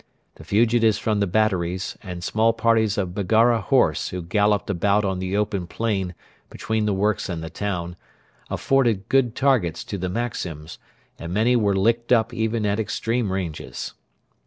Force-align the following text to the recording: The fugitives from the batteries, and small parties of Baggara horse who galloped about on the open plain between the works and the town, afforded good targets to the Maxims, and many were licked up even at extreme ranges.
The 0.33 0.43
fugitives 0.43 0.97
from 0.97 1.19
the 1.19 1.27
batteries, 1.27 1.95
and 2.01 2.23
small 2.23 2.53
parties 2.53 2.97
of 2.97 3.13
Baggara 3.13 3.61
horse 3.61 4.07
who 4.09 4.23
galloped 4.23 4.67
about 4.71 5.05
on 5.05 5.19
the 5.19 5.37
open 5.37 5.67
plain 5.67 6.15
between 6.49 6.85
the 6.87 6.93
works 6.95 7.29
and 7.29 7.43
the 7.43 7.51
town, 7.51 7.95
afforded 8.49 9.09
good 9.09 9.35
targets 9.35 9.83
to 9.83 9.99
the 9.99 10.09
Maxims, 10.09 10.79
and 11.19 11.31
many 11.31 11.55
were 11.55 11.75
licked 11.77 12.11
up 12.11 12.33
even 12.33 12.65
at 12.65 12.79
extreme 12.79 13.31
ranges. 13.31 13.93